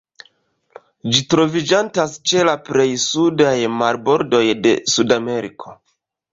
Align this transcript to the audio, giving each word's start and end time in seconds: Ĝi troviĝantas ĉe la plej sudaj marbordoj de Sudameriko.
Ĝi 1.15 1.21
troviĝantas 1.33 2.15
ĉe 2.31 2.47
la 2.49 2.57
plej 2.71 2.87
sudaj 3.05 3.55
marbordoj 3.85 4.43
de 4.67 4.77
Sudameriko. 4.97 5.81